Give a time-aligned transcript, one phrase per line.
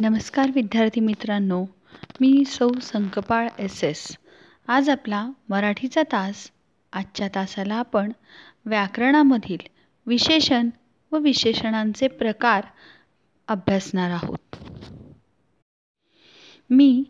[0.00, 1.64] नमस्कार विद्यार्थी मित्रांनो
[2.20, 4.16] मी सौ संकपाळ एस एस.
[4.68, 6.50] आज आपला मराठीचा तास.
[6.92, 8.12] आजच्या तासाला आपण
[8.66, 9.66] व्याकरणामधील
[10.06, 10.68] विशेषण
[11.12, 12.64] व विशेषणांचे प्रकार
[13.48, 14.56] अभ्यासणार आहोत.
[16.70, 17.04] मी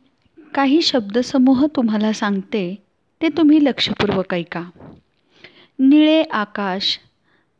[0.54, 2.84] काही शब्दसमूह तुम्हाला सांगते
[3.20, 4.64] ते तुम्ही लक्षपूर्वक ऐका.
[5.78, 6.98] निळे आकाश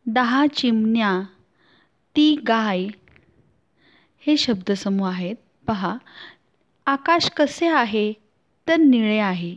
[0.07, 1.23] दहा चिमण्या
[2.17, 2.87] ती गाय
[4.27, 5.37] हे शब्दसमूह आहेत.
[5.67, 5.97] पहा
[6.87, 8.13] आकाश कसे आहे
[8.69, 9.57] तर निळे आहे.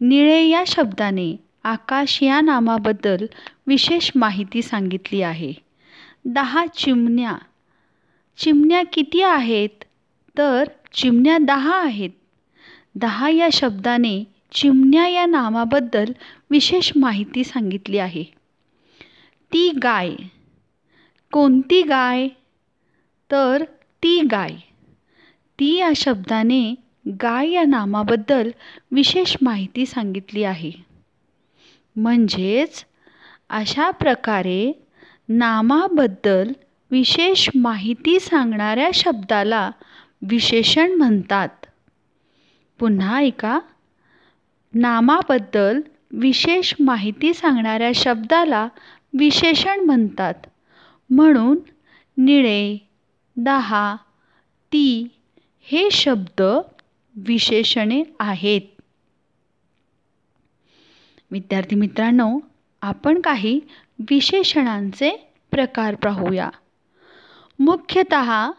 [0.00, 3.26] निळे या शब्दाने आकाश या नामाबद्दल
[3.66, 5.52] विशेष माहिती सांगितली आहे.
[6.24, 7.38] दहा चिमण्या.
[8.38, 9.84] चिमण्या किती आहेत?
[10.38, 12.10] तर चिमण्या दहा आहेत.
[12.94, 16.04] दहा या शब्दाने चिमण्या या नामाबद्दल
[16.50, 18.24] विशेष माहिती सांगितली आहे.
[19.52, 20.10] ती गाय.
[21.32, 22.28] कोणती गाय?
[23.30, 23.64] तर
[24.02, 24.54] ती गाय.
[25.58, 26.74] ती या शब्दाने
[27.22, 28.50] गाय या नामाबद्दल
[28.92, 30.70] विशेष माहिती सांगितली आहे.
[31.96, 32.84] म्हणजेच
[33.50, 34.72] अशा प्रकारे
[35.28, 36.52] नामाबद्दल
[36.90, 39.70] विशेष माहिती सांगणाऱ्या शब्दाला
[40.22, 41.48] विशेषण म्हणतात.
[42.80, 43.58] पुन्हा ऐका
[44.74, 45.80] नामाबद्दल
[46.12, 48.68] विशेष माहिती सांगणाऱ्या शब्दाला
[49.18, 50.34] विशेषण म्हणतात.
[51.10, 51.58] म्हणून
[52.16, 52.87] निळे
[53.38, 53.96] दहा
[54.72, 55.08] ती
[55.62, 56.42] हे शब्द
[57.14, 58.60] विशेषणे आहेत.
[61.30, 62.38] विद्यार्थी मित्रांनो
[62.82, 63.60] आपण काही
[63.98, 65.10] विशेषणांचे
[65.50, 66.50] प्रकार पाहूया.
[67.58, 68.50] मुख्यतः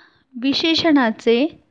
[0.41, 1.61] विशेषणाचे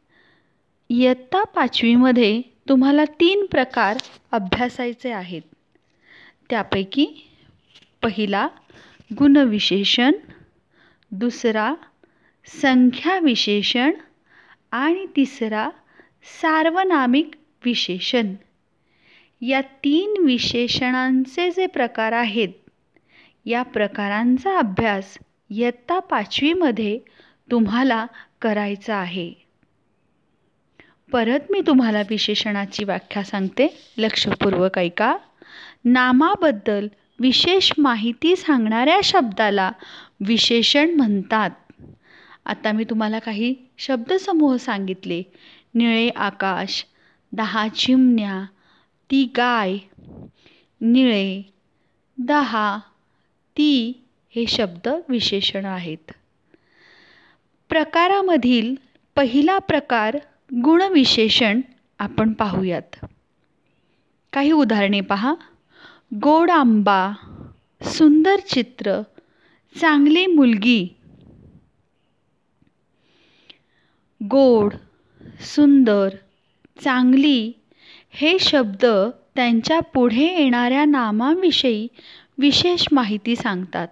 [0.88, 3.96] इयत्ता पाचवीमध्ये तुम्हाला तीन प्रकार
[4.32, 5.42] अभ्यासायचे आहेत.
[6.50, 7.28] त्यापैकी
[8.02, 8.48] पहिला
[9.18, 10.12] गुणविशेषण
[11.10, 11.74] दुसरा
[12.48, 13.90] संख्या विशेषण
[14.72, 15.70] आणि तिसरा
[16.42, 17.30] सार्वनामिक
[17.64, 18.34] विशेषण.
[19.42, 22.48] या तीन विशेषणांचे जे प्रकार आहेत
[23.46, 25.18] या प्रकारांचा अभ्यास
[25.50, 26.98] इयत्ता पाचवीमध्ये
[27.50, 28.06] तुम्हाला
[28.42, 29.32] करायचा आहे.
[31.12, 33.66] परत मी तुम्हाला विशेषणाची व्याख्या सांगते.
[33.98, 35.16] लक्षपूर्वक ऐका.
[35.84, 36.88] नामाबद्दल
[37.20, 39.70] विशेष माहिती सांगणाऱ्या शब्दाला
[40.20, 41.50] विशेषण म्हणतात.
[42.48, 45.22] आता मी तुम्हाला काही शब्दसमूह सांगितले.
[45.74, 46.84] निळे आकाश
[47.32, 48.42] दहा चिमण्या
[49.10, 49.78] ती गाय.
[50.80, 51.42] निळे
[52.18, 52.78] दहा
[53.50, 54.02] ती
[54.36, 56.12] हे शब्द विशेषण आहेत.
[57.68, 58.74] प्रकारामधील
[59.16, 60.18] पहिला प्रकार
[60.64, 61.60] गुणविशेषण
[61.98, 63.04] आपण पाहूयात.
[64.32, 65.34] काही उदाहरणे पहा.
[66.14, 67.12] गोड आंबा
[67.82, 69.02] सुंदर चित्र
[69.80, 70.94] चांगली मुलगी
[74.22, 74.74] गोड
[75.40, 76.08] सुंदर
[76.84, 77.52] चांगली
[78.10, 78.86] हे शब्द
[79.34, 81.88] त्यांच्या पुढे येणाऱ्या नामाविषयी
[82.38, 83.88] विशेष माहिती सांगतात.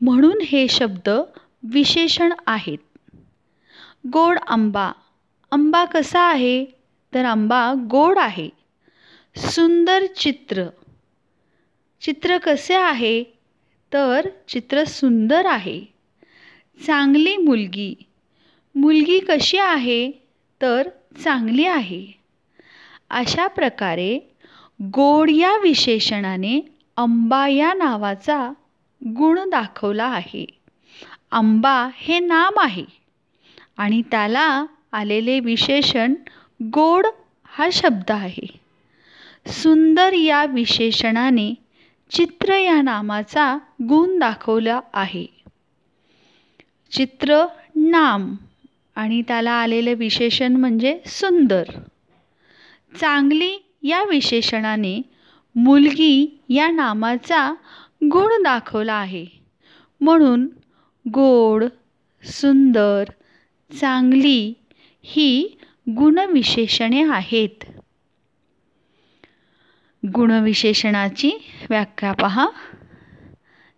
[0.00, 1.08] म्हणून हे शब्द
[1.62, 2.78] विशेषण आहेत.
[4.12, 4.92] गोड आंबा.
[5.50, 6.64] आंबा कसा आहे?
[7.14, 8.48] तर आंबा गोड आहे.
[9.36, 10.64] सुंदर चित्र.
[12.00, 13.24] चित्र कसे आहे?
[13.92, 15.80] तर चित्र सुंदर आहे.
[16.86, 17.94] चांगली मुलगी.
[18.74, 20.10] मुलगी कशी आहे
[20.62, 20.88] तर
[21.24, 22.06] चांगली आहे.
[23.10, 24.18] अशा प्रकारे
[24.82, 26.60] गोड या विशेषणाने
[26.96, 28.52] आंबा या नावाचा
[29.02, 30.46] गुण दाखवला आहे.
[31.30, 32.84] आंबा हे नाम आहे
[33.76, 36.14] आणि त्याला आलेले विशेषण
[36.62, 37.06] गोड
[37.44, 38.46] हा शब्द आहे.
[39.46, 41.54] सुंदर या विशेषणाने
[42.10, 43.58] चित्र या नामाचा
[43.88, 45.26] गुण दाखवला आहे.
[46.92, 47.44] चित्र
[47.76, 48.34] नाम.
[48.96, 51.62] आणि त्याला आलेले विशेषण म्हणजे सुंदर.
[53.00, 55.02] चांगली या विशेषणाने
[55.54, 57.54] मुलगी या नामाचा
[58.04, 59.26] गुण दाखवला आहे.
[60.00, 60.48] म्हणून
[61.06, 61.64] गोड
[62.24, 63.04] सुंदर
[63.80, 64.54] चांगली
[65.02, 65.58] ही
[65.96, 67.64] गुणविशेषणे आहेत.
[70.02, 71.30] गुणविशेषणाची
[71.70, 72.46] व्याख्या पहा.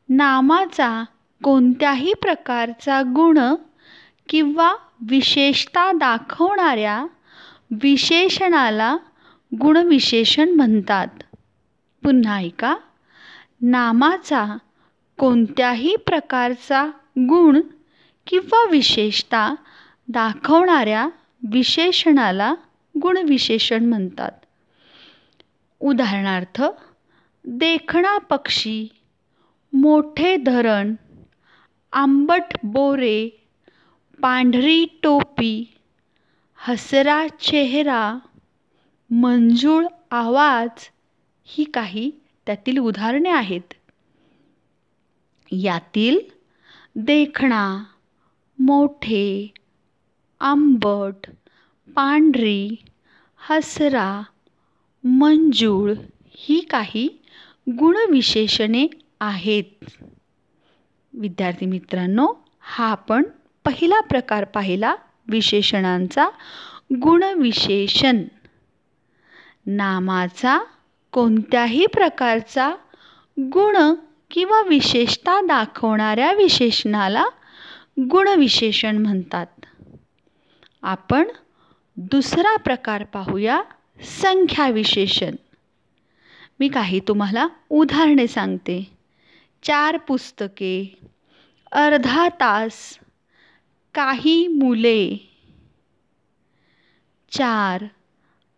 [0.09, 1.05] नामाचा
[1.45, 3.39] कोणत्याही प्रकारचा गुण
[4.29, 7.07] किंवा विशेषता दाखवणाऱ्या
[7.71, 8.97] विशेषणाला
[9.61, 11.09] गुणविशेषण म्हणतात.
[12.03, 12.77] पुन्हा ऐका.
[13.61, 14.57] नामाचा
[15.19, 16.87] कोणत्याही प्रकारचा
[17.19, 17.61] गुण
[18.27, 19.55] किंवा विशेषता
[20.09, 21.09] दाखवणाऱ्या
[21.53, 22.55] विशेषणाला
[23.03, 24.31] गुणविशेषण म्हणतात.
[25.81, 26.63] उदाहरणार्थ
[27.45, 28.89] देखणा पक्षी
[29.73, 30.95] मोठे धरण
[31.93, 33.46] आंबट बोरे
[34.19, 35.53] पांढरी टोपी
[36.59, 38.03] हसरा चेहरा
[39.11, 40.89] मंजूळ आवाज
[41.49, 42.11] ही काही
[42.47, 43.75] त्यातील उदाहरणे आहेत.
[45.53, 46.19] यातील
[46.97, 47.65] देखणा
[48.59, 49.27] मोठे
[50.41, 51.31] आंबट
[51.97, 52.77] पांढरी
[53.41, 54.11] हसरा
[55.05, 55.93] मंजूळ
[56.39, 57.09] ही काही
[57.67, 58.87] गुणविशेषणे
[59.21, 59.85] आहेत.
[61.13, 62.27] विद्यार्थी मित्रांनो
[62.61, 63.23] हा आपण
[63.67, 64.97] पहिला प्रकार पाहिला
[65.29, 66.29] विशेषणांचा
[67.03, 68.23] गुणविशेषण.
[69.67, 70.65] नामाचा
[71.13, 72.75] कोणत्याही प्रकारचा
[73.41, 73.77] गुण
[74.31, 77.25] किंवा विशेषता दाखवणाऱ्या विशेषणाला
[78.01, 79.47] गुणविशेषण म्हणतात.
[80.83, 81.29] आपण
[81.97, 83.63] दुसरा प्रकार पाहूया
[84.23, 85.35] संख्या विशेषण
[86.61, 88.97] मी काही तुम्हाला उदाहरणे सांगते.
[89.63, 90.99] चार पुस्तके
[91.73, 92.99] अर्धा तास
[93.97, 95.31] काही मुले.
[97.31, 97.85] चार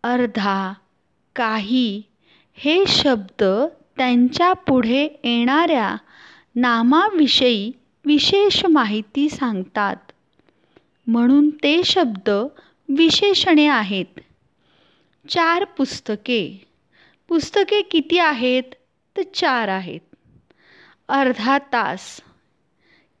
[0.03, 0.73] अर्धा
[1.35, 2.01] काही.
[2.53, 3.43] हे शब्द
[3.97, 5.95] त्यांच्या पुढे येणाऱ्या
[6.55, 7.71] नामाविषयी
[8.05, 9.95] विशेष माहिती सांगतात.
[11.07, 12.29] म्हणून ते शब्द
[12.89, 14.19] विशेषणे आहेत.
[15.29, 16.67] चार पुस्तके.
[17.27, 18.63] पुस्तके किती आहेत?
[19.17, 20.15] तर चार आहेत.
[21.07, 22.21] अर्धा तास.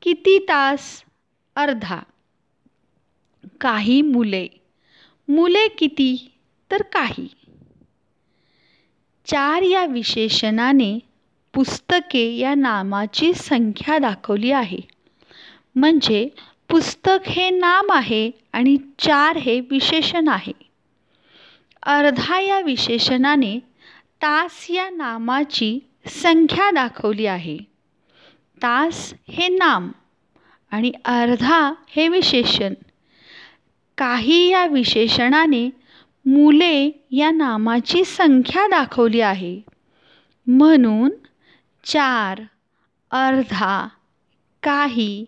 [0.01, 1.03] किती तास?
[1.55, 1.99] अर्धा.
[3.61, 4.47] काही मुले.
[5.27, 6.31] मुले किती
[6.71, 7.27] तर काही.
[9.25, 10.99] चार या विशेषणाने
[11.53, 14.79] पुस्तके या नामाची संख्या दाखवली आहे.
[15.75, 16.29] म्हणजे
[16.69, 20.51] पुस्तक हे नाम आहे आणि चार हे विशेषण आहे.
[21.83, 23.59] अर्धा या विशेषणाने
[24.21, 27.57] तास या नामाची संख्या दाखवली आहे.
[28.57, 29.91] तास हे नाम.
[30.71, 32.73] आणि अर्धा हे विशेषण.
[33.97, 35.69] काही या विशेषणाने
[36.25, 39.61] मुले या नामाची संख्या दाखवली आहे.
[40.47, 41.09] म्हणून
[41.83, 42.41] चार
[43.11, 43.87] अर्धा
[44.63, 45.25] काही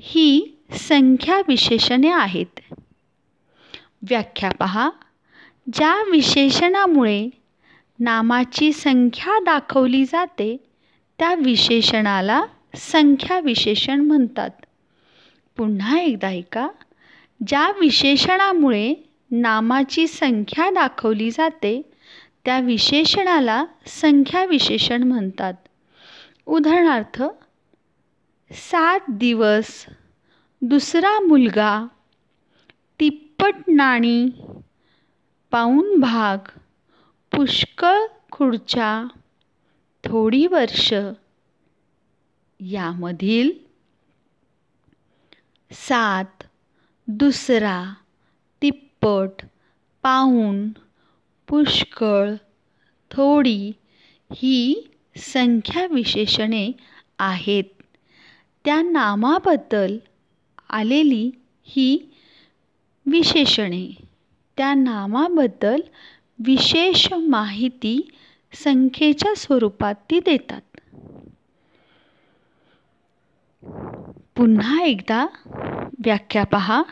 [0.00, 2.60] ही संख्या विशेषणे आहेत.
[4.02, 4.90] व्याख्या पहा.
[5.72, 7.30] ज्या विशेषणामुळे
[8.00, 10.56] नामाची संख्या दाखवली जाते
[11.18, 12.42] त्या विशेषणाला
[12.76, 14.50] संख्या विशेषण म्हणतात.
[15.56, 16.68] पुन्हा एकदा ऐका.
[17.46, 18.94] ज्या विशेषणामुळे
[19.30, 21.90] नामाची संख्या दाखवली जाते
[22.44, 25.54] त्या विशेषणाला संख्या विशेषण म्हणतात.
[26.46, 27.22] उदाहरणार्थ
[28.52, 29.86] सात दिवस
[30.62, 31.86] दुसरा मुलगा
[33.00, 34.28] तिप्पट नाणी
[35.50, 36.48] पाऊण भाग
[37.36, 37.98] पुष्कळ
[38.30, 39.06] खुर्च्या
[40.04, 40.94] थोडी वर्ष.
[42.60, 43.50] यामधील
[45.72, 46.44] सात
[47.08, 47.94] दुसरा
[48.62, 49.44] तिप्पट
[50.02, 50.68] पाऊण
[51.48, 52.34] पुष्कळ
[53.10, 53.72] थोडी
[54.34, 56.72] ही संख्या विशेषणे
[57.18, 57.64] आहेत.
[58.64, 59.98] त्या नामाबद्दल
[60.70, 61.30] आलेली
[61.64, 62.12] ही
[63.06, 63.94] विशेषणे.
[64.56, 65.80] त्या नामाबद्दल
[66.38, 68.08] विशेष माहिती
[68.52, 70.75] संख्येच्या स्वरूपात ती देतात.
[74.36, 75.26] पुन्हा एकदा
[76.04, 76.82] व्याख्या पहा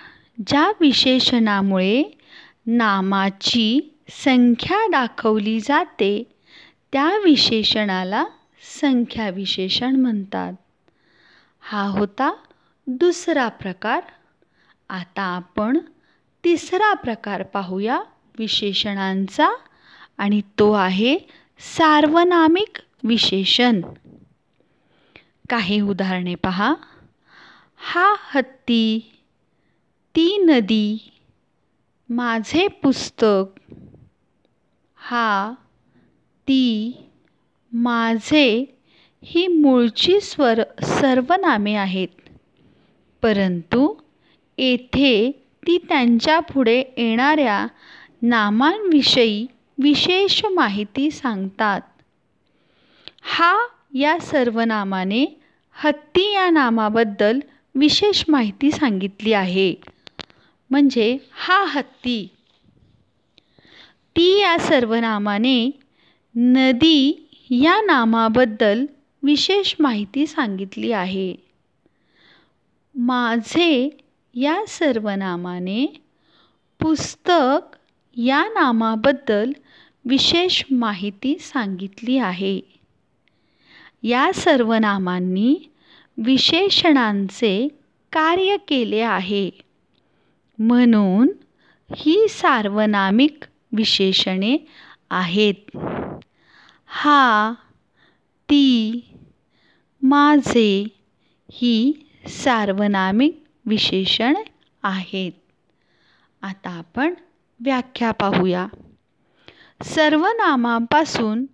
[0.47, 2.19] ज्या विशेषणामुळे
[2.67, 6.25] नामाची संख्या दाखवली जाते
[6.93, 8.25] त्या विशेषणाला
[8.81, 10.53] संख्या विशेषण म्हणतात.
[11.61, 12.35] हा होता
[12.87, 14.01] दुसरा प्रकार.
[14.91, 15.79] आता आपण
[16.45, 18.01] तिसरा प्रकार पाहूया
[18.39, 19.49] विशेषणांचा
[20.19, 21.19] आणि तो आहे
[21.59, 23.81] सार्वनामिक विशेषण.
[25.51, 26.75] काही उदाहरणे पहा.
[27.87, 28.85] हा हत्ती
[30.15, 31.13] ती नदी
[32.11, 33.45] माझे पुस्तक.
[34.97, 35.53] हा
[36.49, 36.93] ती
[37.73, 38.65] माझे
[39.25, 42.09] ही मूळची स्वर सर्वनामे आहेत.
[43.23, 43.95] परंतु
[44.59, 45.31] येथे
[45.67, 47.67] ती त्यांच्या पुढे येणाऱ्या
[48.23, 49.47] नामांविषयी
[49.79, 51.81] विशेष माहिती सांगतात.
[53.23, 55.25] हा या सर्वनामाने
[55.73, 57.41] हत्ती या नामाबद्दल
[57.75, 59.75] विशेष माहिती सांगितली आहे.
[60.71, 62.29] म्हणजे हा हत्ती.
[64.17, 65.71] ती या सर्वनामाने
[66.35, 68.87] नदी या नामाबद्दल
[69.23, 71.35] विशेष माहिती सांगितली आहे.
[72.95, 73.99] माझे
[74.35, 75.87] या सर्वनामाने
[76.81, 77.77] पुस्तक
[78.17, 79.53] या नामाबद्दल
[80.05, 82.61] विशेष माहिती सांगितली आहे.
[84.03, 85.57] या सर्वनामांनी
[86.17, 87.69] विशेषणांचे
[88.13, 89.51] कार्य केले आहे.
[90.59, 91.29] म्हणून
[91.97, 94.57] ही सार्वनामिक विशेषणे
[95.11, 95.77] आहेत.
[96.87, 97.53] हा
[98.51, 99.01] ती
[100.03, 100.87] माझे
[101.53, 101.93] ही
[102.29, 104.35] सार्वनामिक विशेषण
[104.83, 105.33] आहेत.
[106.43, 107.15] आता आपण
[107.61, 108.67] व्याख्या पाहूया.
[109.85, 111.47] सर्वनामापासून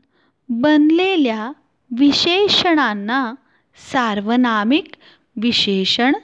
[0.49, 1.52] बनलेल्या
[1.99, 3.35] विशेषणांना
[3.88, 4.92] सार्वनामिक
[5.37, 6.14] विशेषण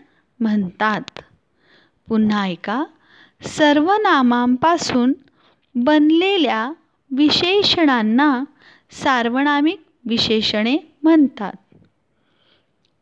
[0.40, 1.20] म्हणतात.
[2.08, 2.84] पुन्हा ऐका.
[3.42, 5.12] सर्वनामांपासून
[5.74, 6.72] बनलेल्या
[7.10, 8.44] विशेषणांना
[8.90, 11.52] सार्वनामिक विशेषणे म्हणतात.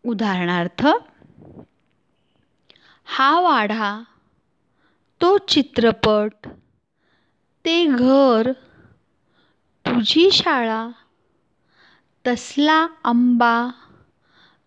[0.04, 0.87] उदाहरणार्थ
[3.04, 4.02] हा वाडा
[5.20, 6.49] तो चित्रपट
[7.64, 8.52] ते घर
[9.87, 10.88] तुझी शाळा
[12.26, 13.68] तसला आंबा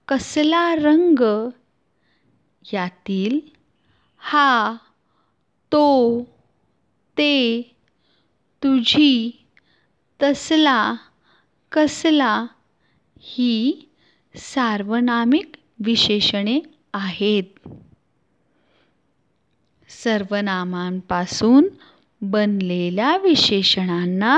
[0.07, 1.21] कसला रंग
[2.65, 3.39] यातील
[4.21, 4.75] हा
[5.71, 5.85] तो
[7.17, 7.61] ते
[8.61, 9.31] तुझी
[10.19, 10.93] तसला
[11.71, 12.45] कसला
[13.21, 13.51] ही
[14.35, 16.59] सार्वनामिक विशेषणे
[16.93, 17.59] आहेत.
[19.89, 21.67] सर्वनामांपासून
[22.21, 24.37] बनलेल्या विशेषणांना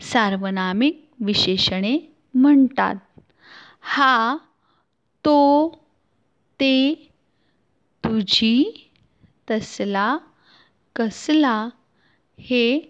[0.00, 1.98] सार्वनामिक विशेषणे
[2.34, 2.96] म्हणतात.
[3.80, 4.36] हा
[5.24, 5.68] तो
[6.60, 6.74] ते
[8.04, 8.88] तुझी
[9.50, 10.16] तसला
[10.96, 11.68] कसला
[12.38, 12.80] हे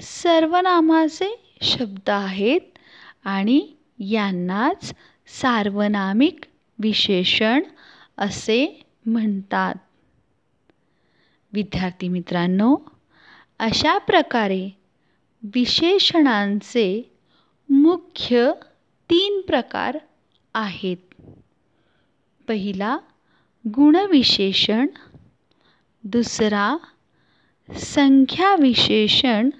[0.00, 2.60] सर्वनामाचे शब्द आहेत
[3.24, 3.60] आणि
[3.98, 4.92] यांनाच
[5.28, 6.44] सार्वनामिक
[6.78, 7.62] विशेषण
[8.18, 9.74] असे म्हणतात.
[11.52, 12.76] विद्यार्थी मित्रांनो
[13.58, 14.68] अशा प्रकारे
[15.42, 16.86] विशेषणांचे
[17.70, 18.50] मुख्य
[19.10, 19.98] तीन प्रकार
[20.54, 21.05] आहेत.
[22.48, 22.98] पहिला
[23.68, 24.86] गुणविशेषण
[26.04, 26.76] दुसरा
[27.76, 29.50] संख्याविशेषण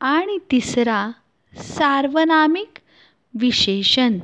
[0.00, 1.10] आणि तिसरा
[1.56, 2.78] सार्वनामिक
[3.34, 4.18] विशेषण.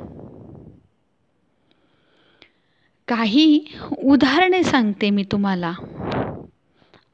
[3.09, 3.65] काही
[3.99, 5.73] उदाहरणे सांगते मी तुम्हाला.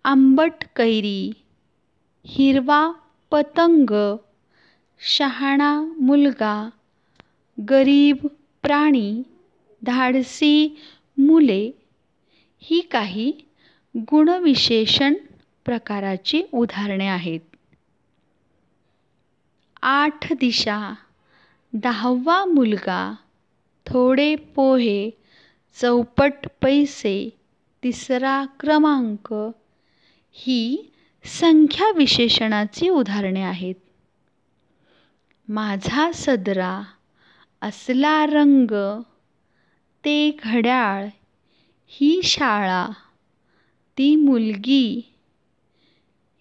[0.04, 1.32] आंबट कैरी
[2.26, 2.92] हिरवा
[3.30, 4.16] पतंग
[5.00, 6.68] शहाणा मुलगा
[7.70, 8.16] गरीब
[8.62, 9.22] प्राणी
[9.84, 10.78] धाडसी
[11.18, 11.70] मुले
[12.58, 13.32] ही काही
[13.98, 15.14] गुणविशेषण
[15.64, 17.40] प्रकाराची उदाहरणे आहेत.
[19.82, 20.94] आठ दिशा.
[21.72, 23.14] दहावा मुलगा.
[23.86, 25.10] थोडे पोहे.
[25.80, 26.32] चौपट
[26.62, 27.30] पैसे.
[27.82, 29.34] तिसरा क्रमांक.
[30.32, 30.90] ही
[31.24, 33.74] संख्या विशेषणाची उदाहरणे आहेत.
[35.48, 36.82] माझा सदरा.
[37.62, 39.00] असला रंग.
[40.04, 41.06] ते घड्याळ
[41.86, 42.88] ही शाळा
[43.98, 45.10] ती मुलगी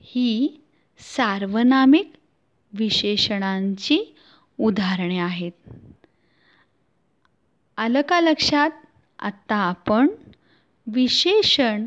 [0.01, 0.57] ही
[0.99, 2.13] सार्वनामिक
[2.73, 4.13] विशेषणांची
[4.59, 5.51] उदाहरणे आहेत.
[7.77, 8.69] आलं का लक्षात
[9.19, 10.07] आत्ता आपण
[10.87, 11.85] विशेषण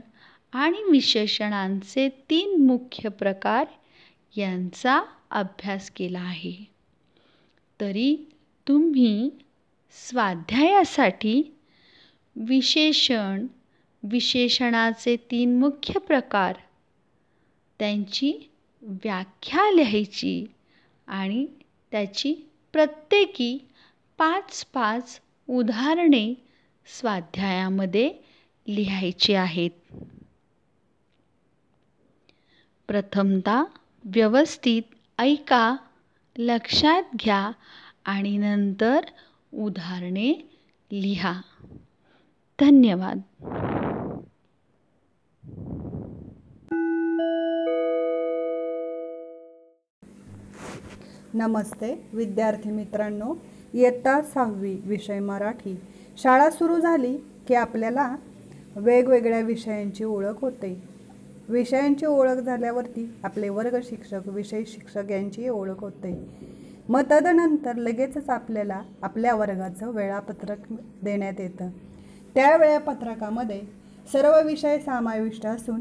[0.52, 3.64] आणि विशेषणांचे तीन मुख्य प्रकार
[4.36, 6.68] यांचा अभ्यास केला आहे.
[7.80, 8.16] तरी
[8.68, 9.30] तुम्ही
[9.90, 11.56] स्वाध्यायासाठी
[12.36, 13.46] विशेषण
[14.02, 16.56] विशेषणाचे तीन मुख्य प्रकार.
[17.78, 18.50] त्यांची
[18.82, 20.46] व्याख्या लिहायची
[21.06, 21.46] आणि
[21.90, 22.34] त्याची
[22.72, 23.58] प्रत्येकी
[24.18, 26.34] पाच पाच उदाहरणे
[26.86, 28.12] स्वाध्यायामध्ये
[28.68, 29.70] लिहायची आहेत.
[32.88, 33.64] प्रथमता
[34.04, 34.82] व्यवस्थित
[35.18, 35.76] ऐका
[36.38, 37.50] लक्षात घ्या
[38.04, 39.00] आणि नंतर
[39.54, 40.32] उदाहरणे
[40.92, 41.40] लिहा.
[42.60, 43.20] धन्यवाद.
[51.34, 53.34] नमस्ते विद्यार्थी मित्रांनो.
[53.74, 55.80] इयत्ता सहावी विषय मराठी.
[56.16, 58.16] शाळा सुरू झाली की आपल्याला
[58.76, 60.82] वेगवेगळ्या विषयांची ओळख होते.
[61.48, 66.26] विषयांची ओळख झाल्यावरती आपले वर्ग शिक्षक विषय शिक्षक यांची ओळख होते.
[66.88, 70.58] मग तदनंतर लगेचच आपल्याला आपल्या वर्गाचं वेळापत्रक
[71.02, 71.68] देण्यात येतं.
[72.34, 73.60] त्या वेळापत्रकामध्ये
[74.12, 75.80] सर्व विषय समाविष्ट असून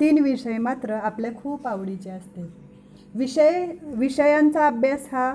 [0.00, 2.42] तीन विषय मात्र आपल्या खूप आवडीचे असते.
[3.14, 5.34] विषय विषयांचा अभ्यास हा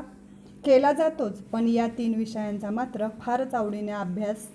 [0.66, 4.48] केला जातोच पण या तीन विषयांचा मात्र फारच आवडीने अभ्यास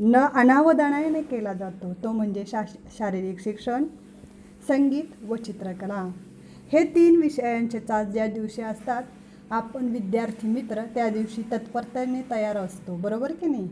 [0.00, 1.92] न अनावधानाने केला जातो.
[1.92, 2.62] तो म्हणजे शा
[2.98, 3.84] शारीरिक शिक्षण
[4.68, 6.08] संगीत व चित्रकला.
[6.72, 9.02] हे तीन विषयांचे तास ज्या दिवशी असतात
[9.50, 12.96] आपण विद्यार्थी मित्र त्या दिवशी तत्परतेने तयार असतो.
[12.96, 13.68] बरोबर की नाही?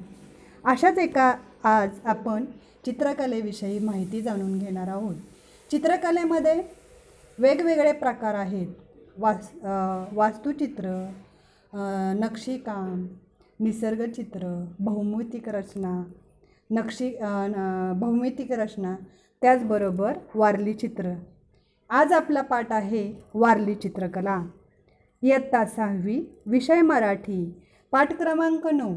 [0.65, 2.45] अशाच एका आज आपण
[2.85, 5.15] चित्रकलेविषयी माहिती जाणून घेणार आहोत.
[5.71, 6.63] चित्रकलेमध्ये
[7.39, 8.67] वेगवेगळे प्रकार आहेत.
[9.19, 9.51] वास
[10.13, 11.13] वास्तुचित्र
[12.21, 13.07] नक्षीकाम
[13.61, 16.05] निसर्गचित्र भौमितिक रचना
[16.71, 18.97] नक्षी न- भौमितिक रचना
[19.43, 21.15] त्याचबरोबर वारली चित्र.
[21.91, 24.45] आज आपला पाठ आहे वारली चित्रकला.
[25.23, 28.97] इयत्ता सहावी विषय मराठी पाठ क्रमांक नऊ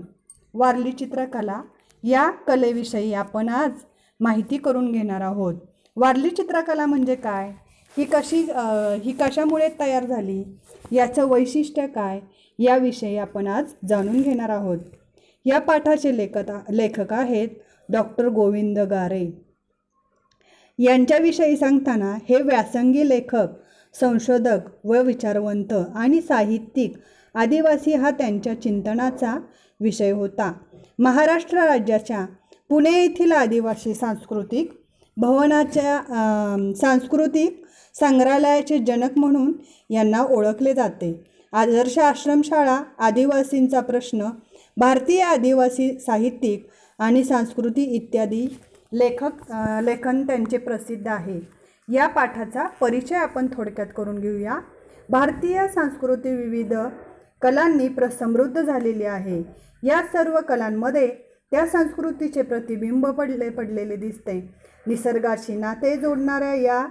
[0.53, 1.61] वारली चित्रकला.
[2.03, 3.71] या कलेविषयी आपण आज
[4.19, 5.53] माहिती करून घेणार आहोत.
[5.97, 7.51] वारली चित्रकला म्हणजे काय?
[7.97, 8.37] ही कशी
[9.03, 10.43] ही कशामुळे तयार झाली?
[10.91, 12.19] याचं वैशिष्ट्य काय?
[12.59, 14.77] याविषयी आपण आज जाणून घेणार आहोत.
[15.45, 17.49] या पाठाचे लेखता लेखक आहेत
[17.89, 19.25] डॉक्टर गोविंद गारे.
[20.79, 23.47] यांच्याविषयी सांगताना हे व्यासंगी लेखक
[23.93, 26.93] संशोधक व विचारवंत आणि साहित्यिक
[27.35, 29.37] आदिवासी हा त्यांच्या चिंतनाचा
[29.79, 30.51] विषय होता.
[31.03, 32.25] महाराष्ट्र राज्याच्या
[32.69, 34.69] पुणे येथील आदिवासी सांस्कृतिक
[35.17, 35.97] भवनाच्या
[36.75, 37.61] सांस्कृतिक
[37.95, 39.51] संग्रहालयाचे जनक म्हणून
[39.89, 41.11] यांना ओळखले जाते.
[41.53, 44.29] आदर्श आश्रमशाळा आदिवासींचा प्रश्न
[44.77, 46.67] भारतीय आदिवासी साहित्यिक
[46.99, 48.45] आणि संस्कृती इत्यादी
[48.91, 49.51] लेखक
[49.83, 51.39] लेखन त्यांचे प्रसिद्ध आहे.
[51.87, 54.59] या पाठाचा परिचय आपण थोडक्यात करून घेऊया.
[55.09, 56.73] भारतीय संस्कृती विविध
[57.41, 59.41] कलांनी प्र समृद्ध झालेली आहे.
[59.83, 61.07] या सर्व कलांमध्ये
[61.51, 64.39] त्या संस्कृतीचे प्रतिबिंब पडले पडलेले दिसते.
[64.87, 66.85] निसर्गाशी नाते जोडणाऱ्या या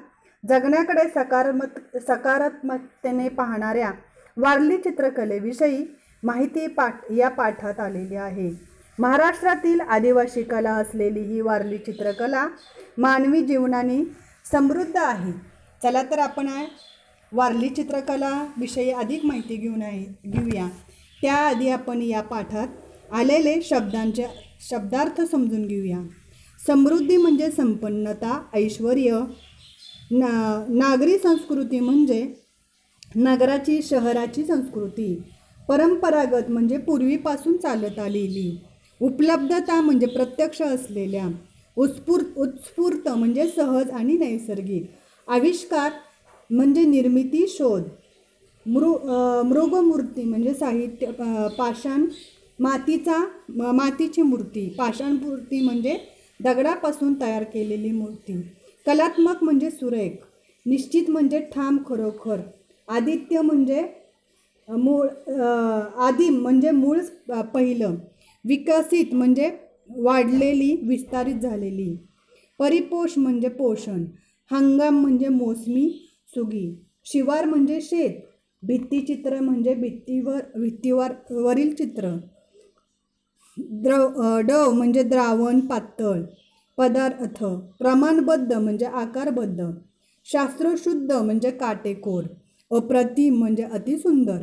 [0.48, 3.90] जगण्याकडे सकारात्मक सकारात्मकतेने पाहणाऱ्या
[4.36, 5.84] वारली चित्रकलेविषयी
[6.22, 8.50] माहिती पाठ या पाठात आलेली आहे.
[8.98, 12.46] महाराष्ट्रातील आदिवासी कला असलेली ही वारली चित्रकला
[12.98, 14.02] मानवी जीवनाने
[14.52, 15.32] समृद्ध आहे.
[15.82, 16.48] चला तर आपण
[17.32, 20.68] वारली चित्रकलाविषयी अधिक माहिती घेऊन आहे घेऊया.
[21.22, 22.68] त्याआधी आपण या पाठात
[23.12, 24.26] आलेले शब्दांचे
[24.70, 26.02] शब्दार्थ समजून घेऊया.
[26.60, 28.96] समृद्धी म्हणजे संपन्नता ऐश्वर
[30.10, 30.28] ना
[30.68, 32.24] नागरी संस्कृती म्हणजे
[33.16, 35.14] नगराची शहराची संस्कृती.
[35.68, 38.50] परंपरागत म्हणजे पूर्वीपासून चालत आलेली.
[39.00, 41.28] उपलब्धता म्हणजे प्रत्यक्ष असलेल्या.
[41.76, 44.84] उत्स्फूर्त उत्स्फूर्त म्हणजे सहज आणि नैसर्गिक.
[45.28, 45.92] आविष्कार
[46.50, 47.82] म्हणजे निर्मिती शोध.
[48.66, 48.88] मृ
[49.44, 51.10] मृगमूर्ती म्हणजे साहित्य
[51.58, 52.04] पाषाण
[52.62, 55.96] मातीचा म- मातीची मूर्ती पाषाणमूर्ती म्हणजे
[56.40, 58.40] दगडापासून तयार केलेली मूर्ती.
[58.86, 60.24] कलात्मक म्हणजे सुरेख
[60.66, 62.40] निश्चित म्हणजे ठाम खरोखर
[62.88, 63.82] आदित्य म्हणजे
[64.68, 65.06] मूळ
[66.06, 66.98] आदिम म्हणजे मूळ
[67.54, 67.94] पहिलं
[68.44, 69.50] विकसित म्हणजे
[69.96, 71.94] वाढलेली विस्तारित झालेली.
[72.58, 74.04] परिपोष म्हणजे पोषण
[74.50, 75.88] हंगाम म्हणजे मोसमी
[76.28, 78.20] सुगी शिवार म्हणजे शेत
[78.62, 82.16] भित्तीचित्र म्हणजे भित्तीवर भित्तीवर वरील चित्र.
[83.58, 86.22] द्रव डव म्हणजे द्रावण पातळ
[86.76, 87.44] पदार्थ
[87.78, 89.70] प्रमाणबद्ध म्हणजे आकारबद्ध
[90.24, 92.22] शास्त्रशुद्ध म्हणजे काटेकोर
[92.70, 94.38] अप्रतिम म्हणजे अतिसुंदर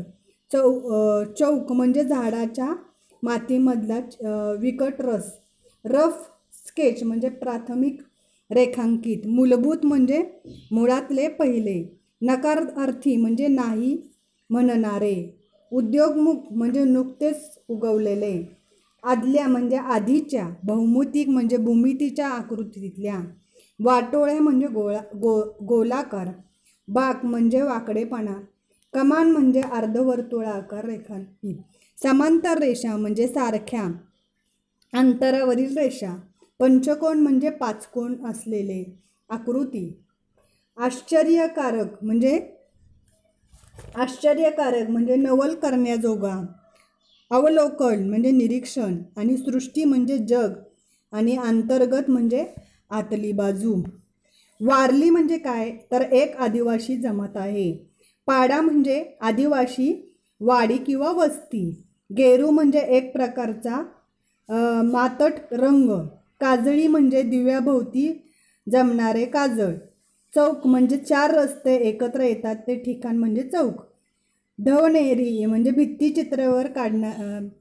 [0.54, 2.76] चौ चौक म्हणजे झाडाच्या
[3.24, 4.00] मातीमधला
[4.60, 5.32] विकट रस
[5.86, 6.30] रफ
[6.67, 8.02] स्केच म्हणजे प्राथमिक
[8.52, 10.24] रेखांकित मूलभूत म्हणजे
[10.72, 11.84] मुळातले पहिले
[12.22, 13.98] नकारार्थी म्हणजे नाही
[14.50, 15.38] म्हणणारे
[15.72, 18.59] उद्योगमुख म्हणजे नुकतेच उगवलेले
[19.04, 23.20] आदल्या म्हणजे आधीच्या भौमितिक म्हणजे भूमितीच्या आकृतीतल्या.
[23.84, 26.28] वाटोळ्या म्हणजे गोळा गो गोलाकार.
[26.88, 28.34] बाक म्हणजे वाकडेपणा.
[28.94, 31.20] कमान म्हणजे अर्धवर्तुळाकार रेखा
[32.04, 33.84] समांतर रेषा म्हणजे सारख्या.
[34.94, 36.16] अंतरावरील रेषा.
[36.60, 38.84] पंचकोण म्हणजे पाचकोण असलेले
[39.30, 40.06] आकृती.
[40.78, 42.40] आश्चर्यकारक म्हणजे
[43.96, 46.36] आश्चर्यकारक म्हणजे नवल करण्याजोगा.
[47.32, 50.54] अवलोकन म्हणजे निरीक्षण आणि सृष्टी म्हणजे जग
[51.13, 52.46] आणि अंतर्गत म्हणजे
[52.89, 53.76] आतली बाजू.
[54.60, 55.72] वारली म्हणजे काय?
[55.92, 57.72] तर एक आदिवासी जमत आहे.
[58.28, 59.92] पाडा म्हणजे आदिवासी
[60.42, 61.70] वाडी किंवा वस्ती.
[62.10, 63.82] गेरू म्हणजे एक प्रकारचा
[64.84, 65.92] मातट रंग.
[66.42, 68.12] काजळी म्हणजे दिव्याभोवती
[68.68, 69.74] जमणारे काजळ.
[70.34, 72.56] चौक म्हणजे चार रस्ते एकत्र येतात.
[72.68, 73.82] ते ठिकाण म्हणजे चौक.
[74.60, 77.12] ढवणेरी म्हणजे भित्तीचित्रावर काढणा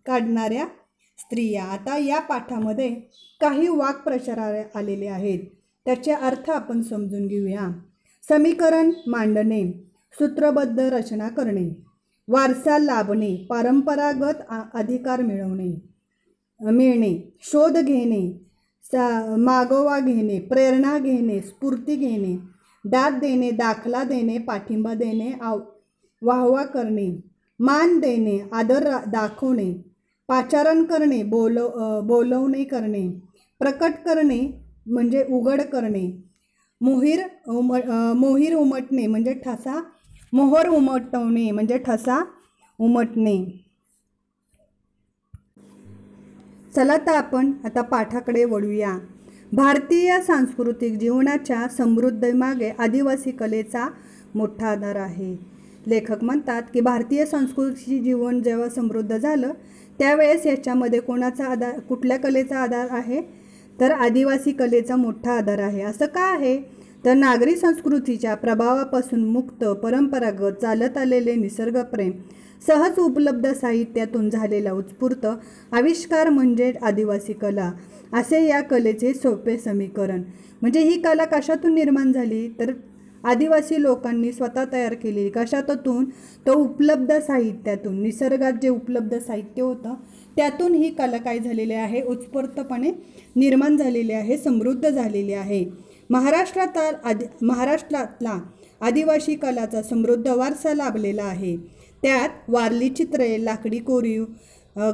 [0.06, 0.66] काढणाऱ्या
[1.18, 1.64] स्त्रिया.
[1.64, 2.88] आता या पाठामध्ये
[3.40, 5.38] काही वाक्प्रचार आ- आलेले आहेत.
[5.86, 7.70] त्याचे अर्थ आपण समजून घेऊया.
[8.28, 9.62] समीकरण मांडणे
[10.18, 11.68] सूत्रबद्ध रचना करणे
[12.28, 15.74] वारसा लाभणे परंपरागत आ- अधिकार मिळवणे
[16.60, 18.32] मिळणे शोध घेणे
[18.84, 22.36] सा मागोवा घेणे प्रेरणा घेणे स्फूर्ती घेणे
[22.84, 25.60] दाद देणे दाखला देणे पाठिंबा देणे आव
[26.22, 27.20] वाहवा करणे
[27.60, 29.72] मान देणे आदर रा- दाखवणे
[30.28, 33.08] पाचारण करणे बोलव बोलवणे करणे
[33.60, 34.40] प्रकट करणे
[34.86, 36.10] म्हणजे उघड करणे
[36.80, 37.76] मोहीर उम
[38.16, 39.80] मोहीर उमटणे म्हणजे ठसा
[40.32, 42.24] मोहर उमटवणे म्हणजे ठसा
[42.80, 43.64] उमटणे.
[46.74, 48.98] चला तर आपण आता पाठाकडे वळूया.
[49.52, 53.88] भारतीय सांस्कृतिक जीवनाच्या समृद्धीमागे आदिवासी कलेचा
[54.34, 55.57] मोठा आधार आहे.
[55.88, 59.52] लेखक म्हणतात की भारतीय संस्कृतीची जीवन जेव्हा समृद्ध झालं
[59.98, 63.20] त्यावेळेस याच्यामध्ये कोणाचा आधार कुठल्या कलेचा आधार आहे?
[63.80, 65.82] तर आदिवासी कलेचा मोठा आधार आहे.
[65.82, 66.58] असं का आहे?
[67.04, 72.12] तर नागरी संस्कृतीच्या प्रभावापासून मुक्त परंपरागत चालत आलेले निसर्गप्रेम
[72.66, 75.26] सहज उपलब्ध साहित्यातून झालेला उत्स्फूर्त
[75.72, 77.72] आविष्कार म्हणजे आदिवासी कला.
[78.12, 80.22] असे या कलेचे सोपे समीकरण.
[80.62, 82.48] म्हणजे ही कला कशातून निर्माण झाली?
[82.48, 82.72] तर
[83.24, 86.04] आदिवासी लोकांनी स्वतः तयार केलेली कशातून
[86.46, 88.00] तो उपलब्ध साहित्यातून.
[88.02, 89.94] निसर्गात जे उपलब्ध साहित्य होतं
[90.36, 92.02] त्यातून ही कला काय झालेली आहे?
[92.02, 92.90] उत्स्फूर्तपणे
[93.36, 95.64] निर्माण झालेली आहे समृद्ध झालेली आहे.
[96.10, 98.38] महाराष्ट्रात आदि महाराष्ट्रातला
[98.80, 101.56] आदिवासी कलाचा समृद्ध वारसा लाभलेला आहे.
[102.02, 104.24] त्यात वारली चित्रे लाकडी कोरीव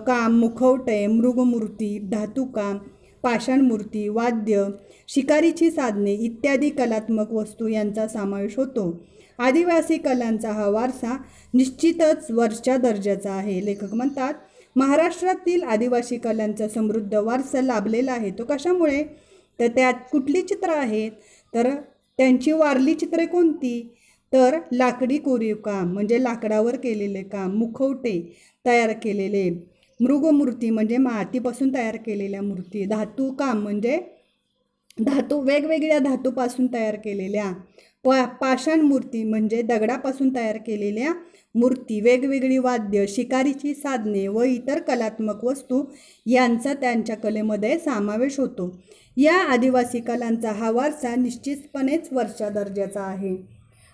[0.06, 2.78] काम मुखवटे मृगमूर्ती धातुकाम
[3.22, 4.64] पाषाणमूर्ती वाद्य
[5.08, 8.90] शिकारीची साधने इत्यादी कलात्मक वस्तू यांचा समावेश होतो.
[9.38, 11.16] आदिवासी कलांचा हा वारसा
[11.54, 13.64] निश्चितच वरच्या दर्जाचा आहे.
[13.64, 14.34] लेखक म्हणतात
[14.76, 18.30] महाराष्ट्रातील आदिवासी कलांचा समृद्ध वारसा लाभलेला आहे.
[18.30, 19.02] तो कशामुळे?
[19.58, 21.10] तर त्यात कुठली चित्र आहेत?
[21.52, 21.74] तर
[22.18, 23.80] त्यांची वारली चित्रे कोणती?
[24.32, 28.20] तर लाकडी कोरीव काम म्हणजे लाकडावर केलेले काम मुखवटे
[28.64, 29.50] तयार केलेले
[30.00, 34.00] मृगमूर्ती म्हणजे मातीपासून तयार केलेल्या मूर्ती धातू काम म्हणजे
[34.98, 37.52] धातू वेगवेगळ्या धातूपासून तयार केलेल्या
[38.04, 41.12] पा पाषाण मूर्ती म्हणजे दगडापासून तयार केलेल्या
[41.54, 45.82] मूर्ती वेगवेगळी वाद्य शिकारीची साधने व इतर कलात्मक वस्तू
[46.26, 48.70] यांचा त्यांच्या कलेमध्ये समावेश होतो.
[49.16, 53.36] या आदिवासी कलांचा हा वारसा निश्चितपणेच वरच्या दर्जाचा आहे.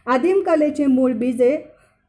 [0.06, 1.56] आदिम कलेचे मूळ बीजे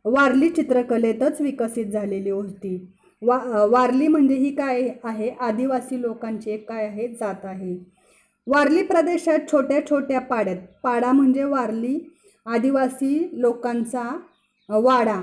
[0.05, 2.77] वारली चित्रकलेतच विकसित झालेली होती.
[3.21, 5.29] वा वारली म्हणजे ही काय आहे?
[5.29, 7.07] आदिवासी लोकांची एक काय आहे?
[7.07, 7.75] जात आहे.
[8.47, 10.57] वारली प्रदेशात छोट्या छोट्या पाड्यात.
[10.83, 11.99] पाडा म्हणजे वारली
[12.45, 14.19] आदिवासी लोकांचा
[14.69, 15.17] वाडा.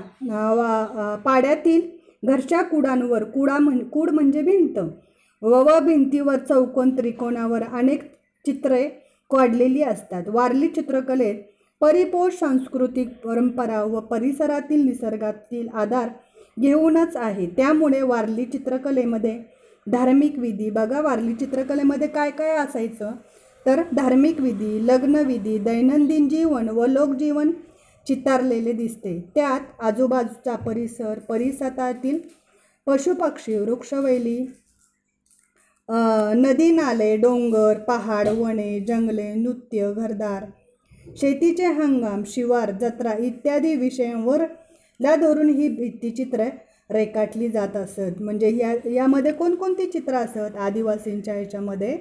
[0.53, 1.81] वा- पाड्यातील
[2.25, 4.77] घरच्या कुडांवर कुडा म्हण कूड म्हणजे भिंत.
[5.41, 8.03] व व भिंतीवर चौकोन त्रिकोणावर अनेक
[8.45, 8.89] चित्रे
[9.31, 10.23] काढलेली असतात.
[10.27, 11.35] वारली चित्रकलेत
[11.81, 16.09] परिपोष सांस्कृतिक परंपरा व परिसरातील निसर्गातील आधार
[16.59, 17.45] घेऊनच आहे.
[17.45, 20.69] त्यामुळे वारली चित्रकलेमध्ये धार्मिक विधी.
[20.69, 23.11] बघा वारली चित्रकलेमध्ये काय काय असायचं?
[23.65, 27.51] तर धार्मिक विधी लग्नविधी दैनंदिन जीवन व लोकजीवन
[28.07, 29.19] चितारलेले दिसते.
[29.35, 32.19] त्यात आजूबाजूचा परिसर परिसरातील
[32.87, 34.39] पशुपक्षी वृक्षवेली
[36.35, 40.45] नदी नाले डोंगर पहाड वने जंगले नृत्य घरदार
[41.17, 44.43] शेतीचे हंगाम शिवार जत्रा इत्यादी विषयांवर
[44.99, 46.47] ला धरून ही भित्तिचित्र
[46.89, 48.21] रेखाटली जात असत.
[48.21, 51.97] म्हणजे या यामध्ये कोणकोणती चित्र असत आदिवासींच्या ह्याच्यामध्ये?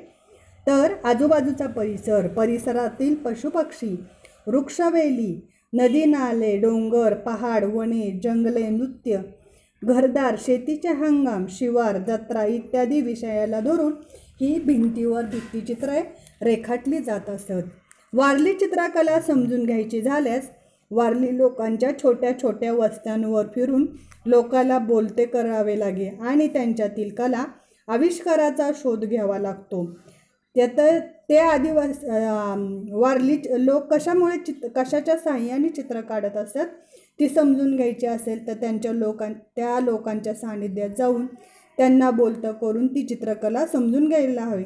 [0.66, 3.94] तर आजूबाजूचा परिसर परिसरातील पशुपक्षी
[4.46, 5.40] वृक्षवेली
[5.72, 9.18] नदी नाले डोंगर पहाड वने जंगले नृत्य
[9.82, 13.92] घरदार शेतीचे हंगाम शिवार जत्रा इत्यादी विषयाला धरून
[14.40, 16.00] ही भिंतीवर भित्तीचित्रे
[16.42, 17.62] रेखाटली जात असत.
[18.12, 20.48] वारली चित्रकला समजून घ्यायची झाल्यास
[20.90, 23.86] वारली लोकांच्या छोट्या छोट्या वस्त्यांवर फिरून
[24.26, 27.44] लोकाला बोलते करावे लागे आणि त्यांच्यातील कला
[27.88, 29.84] आविष्काराचा शोध घ्यावा लागतो.
[30.56, 30.80] त्यात
[31.28, 32.04] ते आदिवास
[32.92, 36.66] वारली लोक कशामुळे चित कशाच्या साह्याने चित्र काढत असतात
[37.18, 41.26] ती समजून घ्यायची असेल तर त्यांच्या लोकां त्या लोकांच्या सानिध्यात जाऊन
[41.78, 44.64] त्यांना बोलतं करून ती चित्रकला समजून घ्यायला हवी.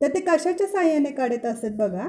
[0.00, 2.08] तर ते कशाच्या साह्याने काढत असत बघा?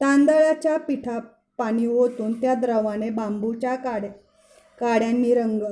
[0.00, 1.18] तांदळाच्या पिठा
[1.58, 4.10] पाणी ओतून त्या द्रवाने बांबूच्या काड्या
[4.78, 5.62] काड्यांनी रंग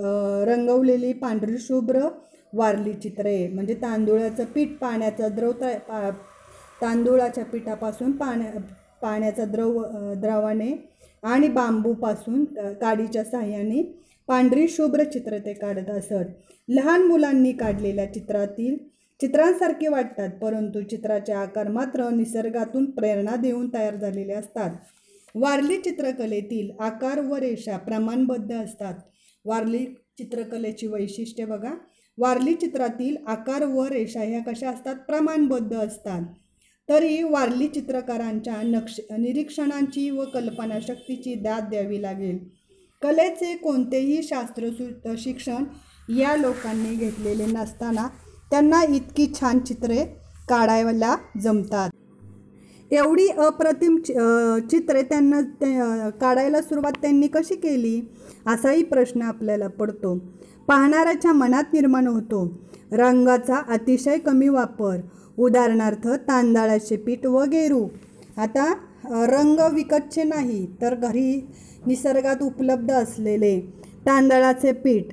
[0.49, 2.09] रंगवलेली पांढरी शुभ्र
[2.53, 3.47] वारली चित्रे.
[3.49, 6.11] म्हणजे तांदूळाचं पीठ पाण्याचा द्रव तया पा
[6.81, 8.61] तांदूळाच्या पिठापासून पाण्या
[9.03, 9.83] पाण्याचा द्रव
[10.21, 10.73] द्रवाने
[11.23, 12.45] आणि बांबूपासून
[12.81, 13.83] काडीच्या साह्याने
[14.29, 16.25] पांढरी शुभ्र चित्र ते काढत असत.
[16.69, 18.77] लहान मुलांनी काढलेल्या चित्रातील
[19.21, 24.71] चित्रांसारखे वाटतात परंतु चित्राचे आकार मात्र निसर्गातून प्रेरणा देऊन तयार झालेले असतात.
[25.35, 28.95] वारली चित्रकलेतील आकार व रेषा प्रमाणबद्ध असतात.
[29.45, 29.85] वारली
[30.19, 31.75] चित्रकलेची वैशिष्ट्ये बघा.
[32.19, 34.95] वारली चित्रातील आकार व रेषा ह्या कशा असतात?
[34.95, 36.23] प्रमाणबद्ध असतात.
[36.89, 42.39] तरी वारली चित्रकारांच्या नक्ष निरीक्षणांची व कल्पनाशक्तीची दाद द्यावी लागेल.
[43.03, 45.65] कलेचे कोणतेही शास्त्रसु शिक्षण
[46.17, 48.09] या लोकांनी घेतलेले नसताना
[48.51, 50.05] त्यांना इतकी छान चित्रे
[50.49, 51.91] काढायला जमतात.
[52.91, 58.01] एवढी अप्रतिम चि- चित्रे त्यांना ते- काढायला सुरुवात त्यांनी कशी केली?
[58.47, 60.19] असाही प्रश्न आपल्याला पडतो.
[60.69, 62.61] पाहणाऱ्याच्या मनात निर्माण होतो.
[62.93, 64.97] रंगाचा अतिशय कमी वापर
[65.39, 67.89] उदाहरणार्थ तांदळाचे पीठ व गेरू
[68.37, 68.73] आता
[69.11, 71.49] रंग विकतचे नाही तर घरी
[71.87, 73.61] निसर्गात उपलब्ध असलेले
[74.07, 75.03] तांदळाचे पीठ